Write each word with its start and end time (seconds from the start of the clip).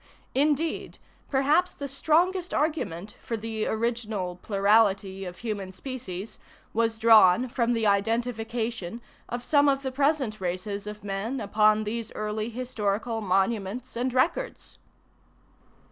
Indeed, 0.33 0.97
perhaps 1.29 1.73
the 1.73 1.87
strongest 1.87 2.55
argument 2.55 3.15
for 3.21 3.37
the 3.37 3.67
original 3.67 4.35
plurality 4.37 5.25
of 5.25 5.37
human 5.37 5.71
species 5.71 6.39
was 6.73 6.97
drawn 6.97 7.47
from 7.47 7.73
the 7.73 7.85
identification 7.85 8.99
of 9.29 9.43
some 9.43 9.69
of 9.69 9.83
the 9.83 9.91
present 9.91 10.41
races 10.41 10.87
of 10.87 11.03
men 11.03 11.39
upon 11.39 11.83
these 11.83 12.11
early 12.13 12.49
historical 12.49 13.21
monuments 13.21 13.95
and 13.95 14.11
records. 14.11 14.79